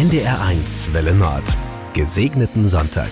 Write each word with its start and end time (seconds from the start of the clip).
NDR1 0.00 0.94
Welle 0.94 1.14
Nord. 1.14 1.44
Gesegneten 1.92 2.66
Sonntag. 2.66 3.10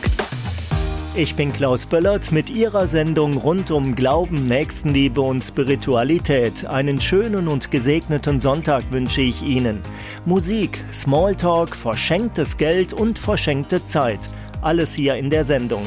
Ich 1.14 1.34
bin 1.34 1.52
Klaus 1.52 1.84
Böllert 1.84 2.32
mit 2.32 2.48
Ihrer 2.48 2.88
Sendung 2.88 3.36
rund 3.36 3.70
um 3.70 3.94
Glauben, 3.94 4.48
Nächstenliebe 4.48 5.20
und 5.20 5.42
Spiritualität. 5.44 6.64
Einen 6.64 6.98
schönen 6.98 7.46
und 7.46 7.70
gesegneten 7.70 8.40
Sonntag 8.40 8.84
wünsche 8.90 9.20
ich 9.20 9.42
Ihnen. 9.42 9.82
Musik, 10.24 10.82
Smalltalk, 10.90 11.76
verschenktes 11.76 12.56
Geld 12.56 12.94
und 12.94 13.18
verschenkte 13.18 13.84
Zeit. 13.84 14.20
Alles 14.62 14.94
hier 14.94 15.16
in 15.16 15.28
der 15.28 15.44
Sendung. 15.44 15.82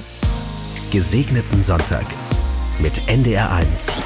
Gesegneten 0.92 1.64
Sonntag 1.64 2.06
mit 2.78 2.94
NDR1. 3.08 4.04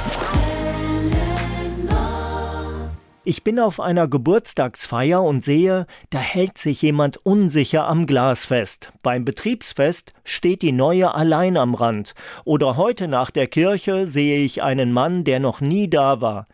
Ich 3.27 3.43
bin 3.43 3.59
auf 3.59 3.79
einer 3.79 4.07
Geburtstagsfeier 4.07 5.23
und 5.23 5.43
sehe, 5.43 5.87
da 6.11 6.19
hält 6.19 6.59
sich 6.59 6.83
jemand 6.83 7.17
unsicher 7.25 7.87
am 7.87 8.05
Glas 8.05 8.45
fest. 8.45 8.91
Beim 9.01 9.25
Betriebsfest 9.25 10.13
steht 10.23 10.61
die 10.61 10.71
neue 10.71 11.15
allein 11.15 11.57
am 11.57 11.73
Rand. 11.73 12.13
Oder 12.43 12.77
heute 12.77 13.07
nach 13.07 13.31
der 13.31 13.47
Kirche 13.47 14.05
sehe 14.05 14.37
ich 14.37 14.61
einen 14.61 14.91
Mann, 14.91 15.23
der 15.23 15.39
noch 15.39 15.59
nie 15.59 15.89
da 15.89 16.21
war. 16.21 16.47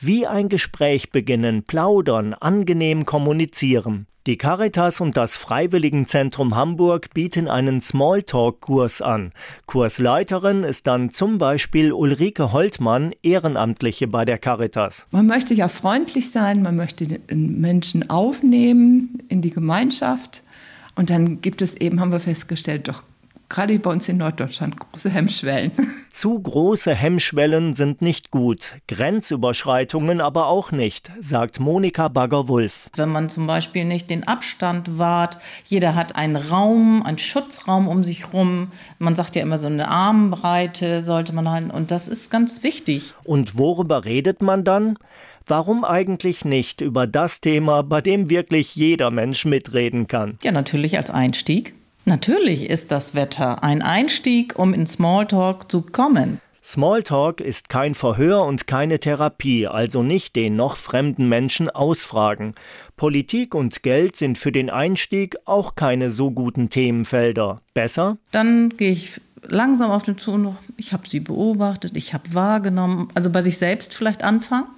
Wie 0.00 0.26
ein 0.26 0.48
Gespräch 0.48 1.12
beginnen, 1.12 1.62
plaudern, 1.62 2.34
angenehm 2.34 3.06
kommunizieren. 3.06 4.08
Die 4.26 4.38
Caritas 4.38 5.00
und 5.00 5.16
das 5.16 5.36
Freiwilligenzentrum 5.36 6.56
Hamburg 6.56 7.14
bieten 7.14 7.46
einen 7.46 7.80
Smalltalk-Kurs 7.80 9.00
an. 9.00 9.30
Kursleiterin 9.66 10.64
ist 10.64 10.88
dann 10.88 11.10
zum 11.10 11.38
Beispiel 11.38 11.92
Ulrike 11.92 12.50
Holtmann, 12.50 13.12
Ehrenamtliche 13.22 14.08
bei 14.08 14.24
der 14.24 14.38
Caritas. 14.38 15.06
Man 15.12 15.28
möchte 15.28 15.54
ja 15.54 15.68
freundlich 15.68 16.32
sein, 16.32 16.60
man 16.60 16.74
möchte 16.74 17.06
den 17.06 17.60
Menschen 17.60 18.10
aufnehmen 18.10 19.22
in 19.28 19.42
die 19.42 19.50
Gemeinschaft. 19.50 20.42
Und 20.96 21.10
dann 21.10 21.40
gibt 21.40 21.62
es 21.62 21.76
eben, 21.76 22.00
haben 22.00 22.10
wir 22.10 22.18
festgestellt, 22.18 22.88
doch 22.88 23.04
gerade 23.48 23.78
bei 23.78 23.90
uns 23.90 24.08
in 24.08 24.18
Norddeutschland 24.18 24.78
große 24.78 25.10
Hemmschwellen. 25.10 25.72
Zu 26.10 26.40
große 26.40 26.94
Hemmschwellen 26.94 27.74
sind 27.74 28.02
nicht 28.02 28.30
gut, 28.30 28.76
Grenzüberschreitungen 28.88 30.20
aber 30.20 30.46
auch 30.46 30.72
nicht, 30.72 31.10
sagt 31.20 31.60
Monika 31.60 32.08
Bagger-Wulff. 32.08 32.90
Wenn 32.96 33.10
man 33.10 33.28
zum 33.28 33.46
Beispiel 33.46 33.84
nicht 33.84 34.10
den 34.10 34.26
Abstand 34.26 34.98
wahrt, 34.98 35.38
jeder 35.66 35.94
hat 35.94 36.16
einen 36.16 36.36
Raum, 36.36 37.02
einen 37.04 37.18
Schutzraum 37.18 37.88
um 37.88 38.04
sich 38.04 38.32
rum. 38.32 38.72
Man 38.98 39.16
sagt 39.16 39.36
ja 39.36 39.42
immer 39.42 39.58
so 39.58 39.66
eine 39.66 39.88
Armbreite 39.88 41.02
sollte 41.02 41.32
man 41.32 41.50
halten 41.50 41.70
und 41.70 41.90
das 41.90 42.08
ist 42.08 42.30
ganz 42.30 42.62
wichtig. 42.62 43.14
Und 43.24 43.58
worüber 43.58 44.04
redet 44.04 44.42
man 44.42 44.64
dann? 44.64 44.98
Warum 45.48 45.84
eigentlich 45.84 46.44
nicht 46.44 46.80
über 46.80 47.06
das 47.06 47.40
Thema, 47.40 47.82
bei 47.82 48.00
dem 48.00 48.28
wirklich 48.28 48.74
jeder 48.74 49.12
Mensch 49.12 49.44
mitreden 49.44 50.08
kann? 50.08 50.38
Ja, 50.42 50.50
natürlich 50.50 50.98
als 50.98 51.08
Einstieg. 51.10 51.72
Natürlich 52.08 52.70
ist 52.70 52.92
das 52.92 53.16
Wetter 53.16 53.64
ein 53.64 53.82
Einstieg, 53.82 54.56
um 54.56 54.72
in 54.72 54.86
Smalltalk 54.86 55.68
zu 55.68 55.82
kommen. 55.82 56.40
Smalltalk 56.62 57.40
ist 57.40 57.68
kein 57.68 57.96
Verhör 57.96 58.44
und 58.44 58.68
keine 58.68 59.00
Therapie, 59.00 59.66
also 59.66 60.04
nicht 60.04 60.36
den 60.36 60.54
noch 60.54 60.76
fremden 60.76 61.28
Menschen 61.28 61.68
ausfragen. 61.68 62.54
Politik 62.96 63.56
und 63.56 63.82
Geld 63.82 64.14
sind 64.14 64.38
für 64.38 64.52
den 64.52 64.70
Einstieg 64.70 65.36
auch 65.46 65.74
keine 65.74 66.12
so 66.12 66.30
guten 66.30 66.70
Themenfelder. 66.70 67.60
Besser? 67.74 68.18
Dann 68.30 68.68
gehe 68.68 68.92
ich 68.92 69.20
langsam 69.42 69.90
auf 69.90 70.04
den 70.04 70.16
zu 70.16 70.30
und 70.30 70.56
ich 70.76 70.92
habe 70.92 71.08
sie 71.08 71.18
beobachtet, 71.18 71.96
ich 71.96 72.14
habe 72.14 72.34
wahrgenommen, 72.34 73.08
also 73.14 73.30
bei 73.30 73.42
sich 73.42 73.58
selbst 73.58 73.94
vielleicht 73.94 74.22
anfangen. 74.22 74.68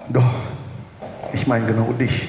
Doch, 0.09 0.33
ich 1.33 1.49
meine 1.49 1.67
genau 1.67 1.93
dich, 1.99 2.29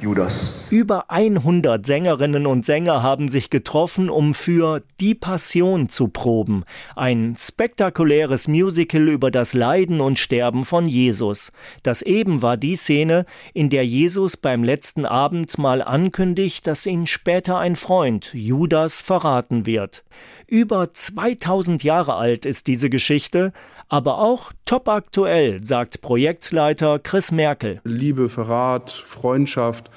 Judas. 0.00 0.66
Über 0.70 1.10
100 1.10 1.84
Sängerinnen 1.84 2.46
und 2.46 2.64
Sänger 2.64 3.02
haben 3.02 3.28
sich 3.28 3.50
getroffen, 3.50 4.08
um 4.08 4.34
für 4.34 4.82
Die 4.98 5.14
Passion 5.14 5.88
zu 5.90 6.08
proben. 6.08 6.64
Ein 6.96 7.36
spektakuläres 7.38 8.48
Musical 8.48 9.08
über 9.08 9.30
das 9.30 9.52
Leiden 9.52 10.00
und 10.00 10.18
Sterben 10.18 10.64
von 10.64 10.88
Jesus. 10.88 11.52
Das 11.82 12.00
eben 12.00 12.40
war 12.40 12.56
die 12.56 12.76
Szene, 12.76 13.26
in 13.52 13.68
der 13.68 13.84
Jesus 13.84 14.36
beim 14.36 14.64
letzten 14.64 15.04
Abendmahl 15.04 15.82
ankündigt, 15.82 16.66
dass 16.66 16.86
ihn 16.86 17.06
später 17.06 17.58
ein 17.58 17.76
Freund, 17.76 18.32
Judas, 18.32 19.00
verraten 19.00 19.66
wird. 19.66 20.04
Über 20.46 20.92
2000 20.92 21.84
Jahre 21.84 22.14
alt 22.14 22.46
ist 22.46 22.66
diese 22.66 22.90
Geschichte, 22.90 23.52
aber 23.90 24.18
auch 24.18 24.52
top 24.64 24.88
aktuell, 24.88 25.62
sagt 25.62 26.00
Projektleiter 26.00 26.98
Chris 27.00 27.30
Merkel. 27.30 27.80
Liebe, 27.84 28.30
Verrat, 28.30 28.90
Freundschaft. 28.90 29.90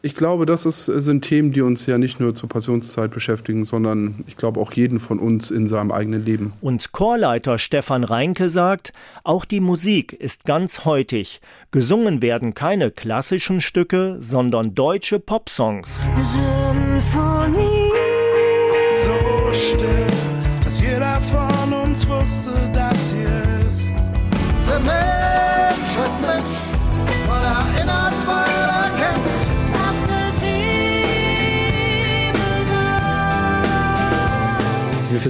Ich 0.00 0.14
glaube, 0.14 0.44
das 0.44 0.66
ist, 0.66 0.84
sind 0.84 1.22
Themen, 1.22 1.52
die 1.52 1.62
uns 1.62 1.86
ja 1.86 1.96
nicht 1.96 2.20
nur 2.20 2.34
zur 2.34 2.48
Passionszeit 2.48 3.10
beschäftigen, 3.10 3.64
sondern 3.64 4.22
ich 4.26 4.36
glaube 4.36 4.60
auch 4.60 4.72
jeden 4.74 5.00
von 5.00 5.18
uns 5.18 5.50
in 5.50 5.66
seinem 5.66 5.90
eigenen 5.90 6.22
Leben. 6.24 6.52
Und 6.60 6.92
Chorleiter 6.92 7.58
Stefan 7.58 8.04
Reinke 8.04 8.50
sagt, 8.50 8.92
auch 9.24 9.46
die 9.46 9.60
Musik 9.60 10.12
ist 10.12 10.44
ganz 10.44 10.84
heutig. 10.84 11.40
Gesungen 11.70 12.20
werden 12.20 12.52
keine 12.52 12.90
klassischen 12.90 13.62
Stücke, 13.62 14.18
sondern 14.20 14.74
deutsche 14.74 15.20
Popsongs. 15.20 15.98
Symphonie. 17.00 17.83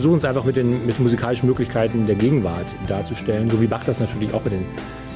Versuchen 0.05 0.19
es 0.19 0.25
einfach 0.27 0.45
mit 0.45 0.56
den 0.56 0.85
mit 0.85 1.01
musikalischen 1.01 1.49
Möglichkeiten 1.49 2.06
der 2.06 2.15
Gegenwart 2.15 2.67
darzustellen, 2.89 3.49
so 3.49 3.59
wie 3.62 3.67
Bach 3.67 3.85
das 3.85 4.01
natürlich 4.01 4.35
auch 4.35 4.45
mit 4.45 4.53
den 4.53 4.67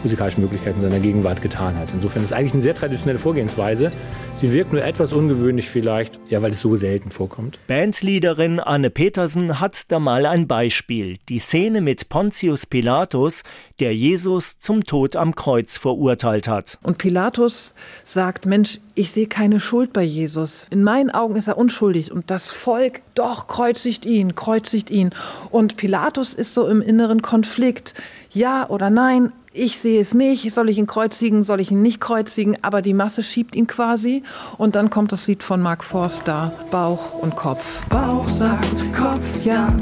musikalischen 0.03 0.43
Möglichkeiten 0.43 0.81
seiner 0.81 1.00
Gegenwart 1.00 1.43
getan 1.43 1.77
hat. 1.77 1.89
Insofern 1.93 2.23
ist 2.23 2.31
es 2.31 2.37
eigentlich 2.37 2.53
eine 2.53 2.62
sehr 2.62 2.75
traditionelle 2.75 3.19
Vorgehensweise. 3.19 3.93
Sie 4.35 4.53
wirkt 4.53 4.73
nur 4.73 4.85
etwas 4.85 5.12
ungewöhnlich 5.12 5.69
vielleicht, 5.69 6.21
ja, 6.29 6.43
weil 6.43 6.53
es 6.53 6.61
so 6.61 6.77
selten 6.77 7.11
vorkommt. 7.11 7.59
Bandleaderin 7.67 8.61
Anne 8.61 8.91
Petersen 8.91 9.61
hat 9.61 9.91
da 9.91 9.99
mal 9.99 10.27
ein 10.27 10.47
Beispiel. 10.47 11.17
Die 11.29 11.41
Szene 11.41 11.81
mit 11.81 12.09
Pontius 12.09 12.67
Pilatus, 12.67 13.43
der 13.81 13.95
Jesus 13.95 14.59
zum 14.59 14.85
Tod 14.85 15.17
am 15.17 15.35
Kreuz 15.35 15.77
verurteilt 15.77 16.49
hat. 16.49 16.79
Und 16.83 16.99
Pilatus 16.99 17.75
sagt, 18.05 18.47
Mensch, 18.47 18.81
ich 18.95 19.11
sehe 19.11 19.27
keine 19.27 19.61
Schuld 19.61 19.93
bei 19.93 20.03
Jesus. 20.03 20.67
In 20.71 20.83
meinen 20.83 21.11
Augen 21.11 21.37
ist 21.37 21.49
er 21.49 21.59
unschuldig. 21.59 22.12
Und 22.12 22.31
das 22.31 22.50
Volk, 22.50 23.03
doch, 23.15 23.47
kreuzigt 23.47 24.06
ihn, 24.06 24.35
kreuzigt 24.35 24.91
ihn. 24.91 25.11
Und 25.50 25.77
Pilatus 25.77 26.35
ist 26.35 26.55
so 26.55 26.67
im 26.67 26.83
inneren 26.83 27.23
Konflikt. 27.23 27.95
Ja 28.38 28.69
oder 28.69 28.88
nein, 28.88 29.32
ich 29.52 29.79
sehe 29.79 30.00
es 30.00 30.14
nicht, 30.14 30.52
soll 30.55 30.69
ich 30.69 30.79
ihn 30.79 30.87
kreuzigen, 30.87 31.43
soll 31.43 31.61
ich 31.61 31.70
ihn 31.70 31.82
nicht 31.82 32.00
kreuzigen, 32.00 32.56
aber 32.62 32.81
die 32.81 32.94
Masse 32.94 33.23
schiebt 33.23 33.56
ihn 33.56 33.67
quasi. 33.67 34.23
Und 34.56 34.76
dann 34.76 34.88
kommt 34.88 35.12
das 35.12 35.26
Lied 35.26 35.43
von 35.43 35.61
Mark 35.61 35.82
Forster, 35.85 36.52
Bauch 36.70 37.14
und 37.14 37.35
Kopf. 37.35 37.87
Bauch 37.88 38.29
sagt 38.29 38.76
zu 38.76 38.87
Kopf, 38.93 39.44
ja, 39.44 39.75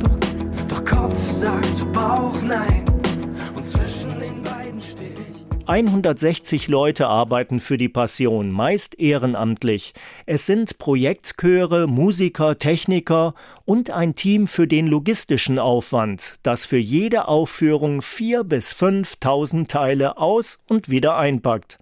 doch 0.69 0.85
Kopf 0.85 1.19
sagt 1.19 1.76
zu 1.76 1.85
Bauch, 1.87 2.41
nein. 2.43 2.85
Und 3.55 3.64
zwischen 3.64 3.95
160 5.67 6.69
Leute 6.69 7.09
arbeiten 7.09 7.59
für 7.59 7.77
die 7.77 7.89
Passion, 7.89 8.53
meist 8.53 9.01
ehrenamtlich. 9.01 9.95
Es 10.25 10.47
sind 10.47 10.79
Projektchöre, 10.79 11.89
Musiker, 11.89 12.57
Techniker 12.57 13.35
und 13.65 13.91
ein 13.91 14.15
Team 14.15 14.47
für 14.47 14.69
den 14.69 14.87
logistischen 14.87 15.59
Aufwand, 15.59 16.37
das 16.45 16.67
für 16.67 16.79
jede 16.79 17.27
Aufführung 17.27 18.01
vier 18.01 18.45
bis 18.45 18.73
5.000 18.73 19.67
Teile 19.67 20.19
aus 20.19 20.61
und 20.69 20.89
wieder 20.89 21.17
einpackt. 21.17 21.79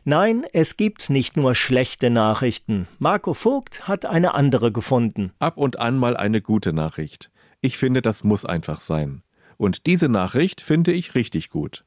Nein, 0.06 0.46
es 0.52 0.76
gibt 0.76 1.10
nicht 1.10 1.38
nur 1.38 1.56
schlechte 1.56 2.10
Nachrichten. 2.10 2.90
Marco 3.00 3.34
Vogt 3.34 3.88
hat 3.88 4.06
eine 4.06 4.34
andere 4.34 4.74
gefunden. 4.74 5.32
Ab 5.40 5.58
und 5.58 5.80
an 5.80 5.98
mal 5.98 6.18
eine 6.18 6.42
gute 6.42 6.74
Nachricht. 6.74 7.32
Ich 7.62 7.78
finde, 7.78 8.02
das 8.02 8.26
muss 8.26 8.44
einfach 8.44 8.82
sein. 8.82 9.24
Und 9.56 9.86
diese 9.86 10.10
Nachricht 10.10 10.60
finde 10.60 10.92
ich 10.92 11.16
richtig 11.16 11.50
gut. 11.50 11.86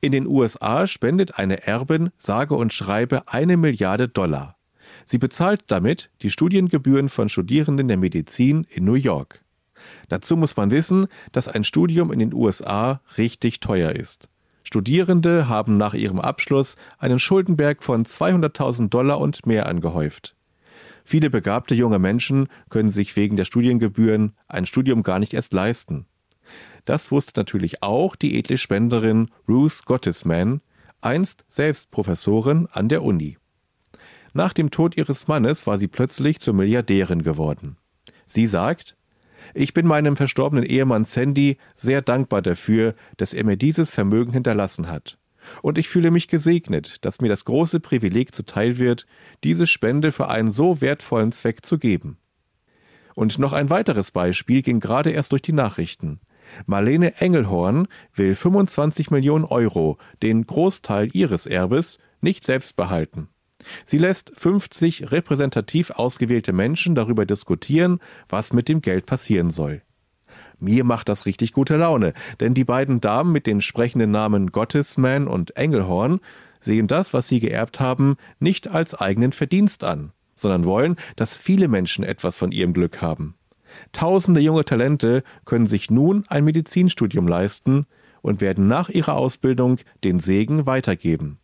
In 0.00 0.12
den 0.12 0.28
USA 0.28 0.86
spendet 0.86 1.38
eine 1.38 1.66
Erbin 1.66 2.10
sage 2.16 2.54
und 2.54 2.72
schreibe 2.72 3.26
eine 3.26 3.56
Milliarde 3.56 4.08
Dollar. 4.08 4.56
Sie 5.04 5.18
bezahlt 5.18 5.64
damit 5.66 6.10
die 6.22 6.30
Studiengebühren 6.30 7.08
von 7.08 7.28
Studierenden 7.28 7.88
der 7.88 7.96
Medizin 7.96 8.68
in 8.70 8.84
New 8.84 8.94
York. 8.94 9.42
Dazu 10.08 10.36
muss 10.36 10.56
man 10.56 10.70
wissen, 10.70 11.08
dass 11.32 11.48
ein 11.48 11.64
Studium 11.64 12.12
in 12.12 12.20
den 12.20 12.32
USA 12.32 13.00
richtig 13.16 13.58
teuer 13.58 13.92
ist. 13.92 14.28
Studierende 14.68 15.48
haben 15.48 15.78
nach 15.78 15.94
ihrem 15.94 16.20
Abschluss 16.20 16.76
einen 16.98 17.18
Schuldenberg 17.18 17.82
von 17.82 18.04
200.000 18.04 18.90
Dollar 18.90 19.18
und 19.18 19.46
mehr 19.46 19.64
angehäuft. 19.64 20.36
Viele 21.06 21.30
begabte 21.30 21.74
junge 21.74 21.98
Menschen 21.98 22.48
können 22.68 22.90
sich 22.90 23.16
wegen 23.16 23.36
der 23.36 23.46
Studiengebühren 23.46 24.34
ein 24.46 24.66
Studium 24.66 25.02
gar 25.02 25.20
nicht 25.20 25.32
erst 25.32 25.54
leisten. 25.54 26.04
Das 26.84 27.10
wusste 27.10 27.40
natürlich 27.40 27.82
auch 27.82 28.14
die 28.14 28.38
edle 28.38 28.58
Spenderin 28.58 29.30
Ruth 29.48 29.86
Gottesman, 29.86 30.60
einst 31.00 31.46
selbst 31.48 31.90
Professorin 31.90 32.68
an 32.70 32.90
der 32.90 33.02
Uni. 33.02 33.38
Nach 34.34 34.52
dem 34.52 34.70
Tod 34.70 34.98
ihres 34.98 35.28
Mannes 35.28 35.66
war 35.66 35.78
sie 35.78 35.88
plötzlich 35.88 36.40
zur 36.40 36.52
Milliardärin 36.52 37.22
geworden. 37.22 37.78
Sie 38.26 38.46
sagt, 38.46 38.97
ich 39.54 39.74
bin 39.74 39.86
meinem 39.86 40.16
verstorbenen 40.16 40.64
Ehemann 40.64 41.04
Sandy 41.04 41.58
sehr 41.74 42.02
dankbar 42.02 42.42
dafür, 42.42 42.94
dass 43.16 43.34
er 43.34 43.44
mir 43.44 43.56
dieses 43.56 43.90
Vermögen 43.90 44.32
hinterlassen 44.32 44.88
hat. 44.88 45.18
Und 45.62 45.78
ich 45.78 45.88
fühle 45.88 46.10
mich 46.10 46.28
gesegnet, 46.28 47.04
dass 47.04 47.20
mir 47.20 47.28
das 47.28 47.44
große 47.44 47.80
Privileg 47.80 48.34
zuteil 48.34 48.78
wird, 48.78 49.06
diese 49.44 49.66
Spende 49.66 50.12
für 50.12 50.28
einen 50.28 50.50
so 50.50 50.80
wertvollen 50.80 51.32
Zweck 51.32 51.64
zu 51.64 51.78
geben. 51.78 52.18
Und 53.14 53.38
noch 53.38 53.52
ein 53.52 53.70
weiteres 53.70 54.10
Beispiel 54.10 54.62
ging 54.62 54.80
gerade 54.80 55.10
erst 55.10 55.32
durch 55.32 55.42
die 55.42 55.52
Nachrichten. 55.52 56.20
Marlene 56.66 57.20
Engelhorn 57.20 57.88
will 58.14 58.34
25 58.34 59.10
Millionen 59.10 59.44
Euro, 59.44 59.98
den 60.22 60.46
Großteil 60.46 61.08
ihres 61.12 61.46
Erbes, 61.46 61.98
nicht 62.20 62.44
selbst 62.44 62.76
behalten. 62.76 63.28
Sie 63.84 63.98
lässt 63.98 64.32
50 64.34 65.10
repräsentativ 65.10 65.90
ausgewählte 65.90 66.52
Menschen 66.52 66.94
darüber 66.94 67.26
diskutieren, 67.26 68.00
was 68.28 68.52
mit 68.52 68.68
dem 68.68 68.80
Geld 68.80 69.06
passieren 69.06 69.50
soll. 69.50 69.82
Mir 70.60 70.84
macht 70.84 71.08
das 71.08 71.26
richtig 71.26 71.52
gute 71.52 71.76
Laune, 71.76 72.14
denn 72.40 72.54
die 72.54 72.64
beiden 72.64 73.00
Damen 73.00 73.32
mit 73.32 73.46
den 73.46 73.60
sprechenden 73.60 74.10
Namen 74.10 74.50
Gottesman 74.50 75.28
und 75.28 75.56
Engelhorn 75.56 76.20
sehen 76.60 76.88
das, 76.88 77.14
was 77.14 77.28
sie 77.28 77.40
geerbt 77.40 77.78
haben, 77.78 78.16
nicht 78.40 78.68
als 78.68 78.94
eigenen 78.94 79.32
Verdienst 79.32 79.84
an, 79.84 80.12
sondern 80.34 80.64
wollen, 80.64 80.96
dass 81.16 81.36
viele 81.36 81.68
Menschen 81.68 82.04
etwas 82.04 82.36
von 82.36 82.50
ihrem 82.50 82.72
Glück 82.72 83.00
haben. 83.00 83.34
Tausende 83.92 84.40
junge 84.40 84.64
Talente 84.64 85.22
können 85.44 85.66
sich 85.66 85.90
nun 85.90 86.24
ein 86.28 86.44
Medizinstudium 86.44 87.28
leisten 87.28 87.86
und 88.22 88.40
werden 88.40 88.66
nach 88.66 88.88
ihrer 88.88 89.14
Ausbildung 89.14 89.78
den 90.02 90.18
Segen 90.20 90.66
weitergeben. 90.66 91.38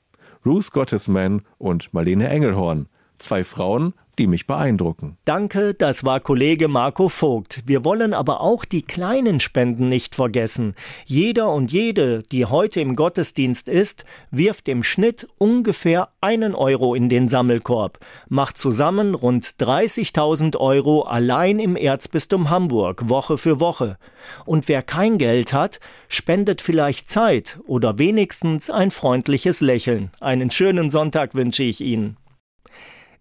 Ruth 0.46 0.73
Gottesman 0.73 1.43
und 1.58 1.93
Marlene 1.94 2.29
Engelhorn. 2.29 2.87
Zwei 3.19 3.44
Frauen, 3.44 3.94
die 4.19 4.27
mich 4.27 4.47
beeindrucken. 4.47 5.17
Danke, 5.25 5.75
das 5.75 6.05
war 6.05 6.21
Kollege 6.21 6.69
Marco 6.69 7.09
Vogt. 7.09 7.63
Wir 7.67 7.85
wollen 7.85 8.15
aber 8.15 8.41
auch 8.41 8.65
die 8.65 8.83
kleinen 8.83 9.41
Spenden 9.41 9.89
nicht 9.89 10.15
vergessen. 10.15 10.75
Jeder 11.05 11.53
und 11.53 11.73
jede, 11.73 12.23
die 12.23 12.47
heute 12.47 12.81
im 12.81 12.97
Gottesdienst 12.97 13.69
ist, 13.69 14.05
wirft 14.31 14.69
im 14.69 14.83
Schnitt 14.83 15.29
ungefähr 15.39 16.09
einen 16.21 16.55
Euro 16.55 16.95
in 16.95 17.09
den 17.09 17.29
Sammelkorb, 17.29 17.99
macht 18.29 18.59
zusammen 18.59 19.15
rund 19.15 19.45
30.000 19.45 20.57
Euro 20.57 21.03
allein 21.03 21.59
im 21.59 21.77
Erzbistum 21.77 22.51
Hamburg 22.51 23.09
Woche 23.09 23.39
für 23.39 23.61
Woche. 23.61 23.99
Und 24.47 24.69
wer 24.69 24.83
kein 24.83 25.19
Geld 25.19 25.53
hat, 25.53 25.81
spendet 26.09 26.63
vielleicht 26.63 27.11
Zeit 27.11 27.59
oder 27.67 27.99
wenigstens 27.99 28.71
ein 28.71 28.91
freundliches 28.91 29.61
Lächeln. 29.61 30.11
Einen 30.21 30.51
schönen 30.51 30.91
Sonntag 30.91 31.35
wünsche 31.35 31.63
ich 31.63 31.81
Ihnen. 31.81 32.17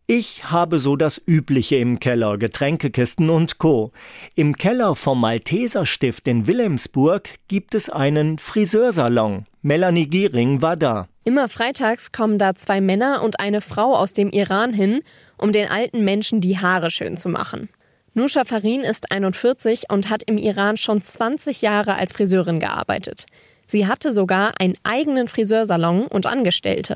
Ich 0.05 0.51
habe 0.51 0.79
so 0.79 0.97
das 0.97 1.21
Übliche 1.25 1.77
im 1.77 1.97
Keller, 1.97 2.37
Getränkekisten 2.37 3.29
und 3.29 3.57
Co. 3.57 3.93
Im 4.35 4.57
Keller 4.57 4.95
vom 4.95 5.21
Malteserstift 5.21 6.27
in 6.27 6.45
Wilhelmsburg 6.45 7.29
gibt 7.47 7.73
es 7.73 7.89
einen 7.89 8.37
Friseursalon. 8.37 9.45
Melanie 9.61 10.07
Giering 10.07 10.61
war 10.61 10.75
da. 10.75 11.07
Immer 11.23 11.47
freitags 11.47 12.11
kommen 12.11 12.37
da 12.37 12.53
zwei 12.53 12.81
Männer 12.81 13.21
und 13.23 13.39
eine 13.39 13.61
Frau 13.61 13.95
aus 13.95 14.11
dem 14.11 14.29
Iran 14.31 14.73
hin, 14.73 14.99
um 15.37 15.53
den 15.53 15.69
alten 15.69 16.03
Menschen 16.03 16.41
die 16.41 16.59
Haare 16.59 16.91
schön 16.91 17.15
zu 17.15 17.29
machen. 17.29 17.69
Nusha 18.13 18.43
Farin 18.43 18.81
ist 18.81 19.09
41 19.09 19.85
und 19.89 20.09
hat 20.09 20.23
im 20.23 20.37
Iran 20.37 20.75
schon 20.75 21.01
20 21.01 21.61
Jahre 21.61 21.95
als 21.95 22.11
Friseurin 22.11 22.59
gearbeitet. 22.59 23.25
Sie 23.65 23.87
hatte 23.87 24.13
sogar 24.13 24.51
einen 24.59 24.75
eigenen 24.83 25.27
Friseursalon 25.27 26.07
und 26.07 26.25
Angestellte. 26.25 26.95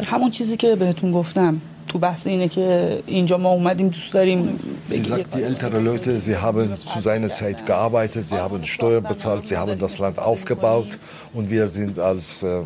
Sie 4.86 5.01
sagt, 5.01 5.36
die 5.36 5.43
älteren 5.43 5.86
Leute, 5.86 6.19
sie 6.19 6.38
haben 6.38 6.77
zu 6.77 7.00
seiner 7.00 7.29
Zeit 7.29 7.65
gearbeitet, 7.65 8.27
sie 8.27 8.36
haben 8.36 8.65
Steuern 8.65 9.03
bezahlt, 9.03 9.47
sie 9.47 9.57
haben 9.57 9.79
das 9.79 9.97
Land 9.97 10.19
aufgebaut 10.19 10.97
und 11.33 11.50
wir 11.50 11.67
sind 11.69 11.97
als 11.97 12.43
äh, 12.43 12.63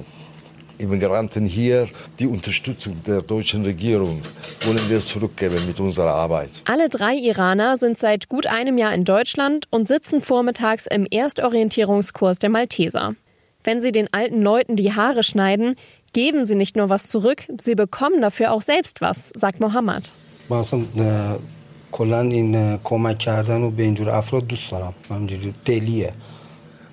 Immigranten 0.82 1.46
hier. 1.46 1.88
Die 2.18 2.28
Unterstützung 2.28 3.02
der 3.06 3.22
deutschen 3.22 3.64
Regierung 3.64 4.22
wollen 4.66 4.90
wir 4.90 5.00
zurückgeben 5.00 5.60
mit 5.68 5.80
unserer 5.80 6.14
Arbeit. 6.14 6.50
Alle 6.66 6.90
drei 6.90 7.14
Iraner 7.16 7.78
sind 7.78 8.00
seit 8.00 8.28
gut 8.28 8.48
einem 8.48 8.78
Jahr 8.78 8.94
in 8.94 9.06
Deutschland 9.06 9.68
und 9.70 9.88
sitzen 9.88 10.22
vormittags 10.22 10.88
im 10.88 11.06
Erstorientierungskurs 11.10 12.40
der 12.40 12.50
Malteser. 12.50 13.16
Wenn 13.64 13.82
sie 13.82 13.92
den 13.92 14.08
alten 14.12 14.42
Leuten 14.42 14.76
die 14.76 14.94
Haare 14.94 15.24
schneiden, 15.24 15.76
geben 16.14 16.46
sie 16.46 16.56
nicht 16.56 16.76
nur 16.76 16.90
was 16.90 17.08
zurück, 17.08 17.44
sie 17.60 17.76
bekommen 17.76 18.22
dafür 18.22 18.52
auch 18.52 18.62
selbst 18.62 19.02
was, 19.02 19.30
sagt 19.30 19.60
Mohammed. 19.60 20.12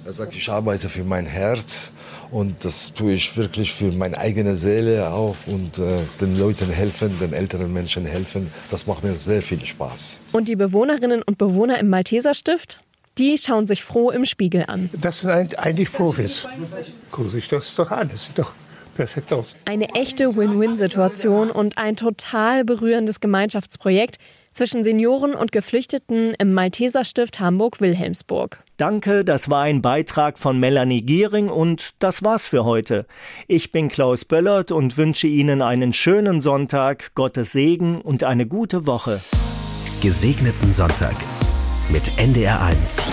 Er 0.04 0.12
sagt, 0.12 0.34
ich 0.36 0.48
arbeite 0.48 0.88
für 0.88 1.04
mein 1.04 1.26
Herz 1.26 1.92
und 2.30 2.64
das 2.64 2.94
tue 2.94 3.12
ich 3.12 3.36
wirklich 3.36 3.72
für 3.72 3.92
meine 3.92 4.18
eigene 4.18 4.56
Seele 4.56 5.10
auch 5.10 5.36
und 5.46 5.78
äh, 5.78 5.98
den 6.20 6.38
Leuten 6.38 6.70
helfen, 6.70 7.18
den 7.20 7.32
älteren 7.32 7.72
Menschen 7.72 8.06
helfen. 8.06 8.50
Das 8.70 8.86
macht 8.86 9.02
mir 9.02 9.14
sehr 9.16 9.42
viel 9.42 9.64
Spaß. 9.64 10.20
Und 10.32 10.48
die 10.48 10.56
Bewohnerinnen 10.56 11.22
und 11.22 11.38
Bewohner 11.38 11.78
im 11.78 11.88
Malteserstift? 11.90 12.82
Die 13.18 13.36
schauen 13.36 13.66
sich 13.66 13.82
froh 13.82 14.10
im 14.10 14.24
Spiegel 14.24 14.64
an. 14.68 14.90
Das 14.92 15.20
sind 15.20 15.58
eigentlich 15.58 15.92
Profis. 15.92 16.46
Gucken 17.10 17.30
sich 17.30 17.48
das 17.48 17.74
doch 17.74 17.90
an. 17.90 18.10
Das 18.12 18.26
sieht 18.26 18.38
doch 18.38 18.52
perfekt 18.94 19.32
aus. 19.32 19.54
Eine 19.64 19.88
echte 19.94 20.36
Win-Win-Situation 20.36 21.50
und 21.50 21.78
ein 21.78 21.96
total 21.96 22.64
berührendes 22.64 23.20
Gemeinschaftsprojekt 23.20 24.16
zwischen 24.52 24.82
Senioren 24.82 25.34
und 25.34 25.52
Geflüchteten 25.52 26.34
im 26.38 26.52
Malteserstift 26.52 27.38
Hamburg-Wilhelmsburg. 27.38 28.64
Danke, 28.76 29.24
das 29.24 29.48
war 29.50 29.62
ein 29.62 29.82
Beitrag 29.82 30.38
von 30.38 30.58
Melanie 30.58 31.02
Giering 31.02 31.48
und 31.48 31.94
das 32.00 32.24
war's 32.24 32.46
für 32.46 32.64
heute. 32.64 33.06
Ich 33.46 33.70
bin 33.70 33.88
Klaus 33.88 34.24
Böllert 34.24 34.72
und 34.72 34.96
wünsche 34.96 35.28
Ihnen 35.28 35.62
einen 35.62 35.92
schönen 35.92 36.40
Sonntag, 36.40 37.14
Gottes 37.14 37.52
Segen 37.52 38.00
und 38.00 38.24
eine 38.24 38.46
gute 38.46 38.86
Woche. 38.86 39.20
Gesegneten 40.00 40.72
Sonntag 40.72 41.16
mit 41.90 42.18
NDR 42.18 42.60
1. 42.60 43.12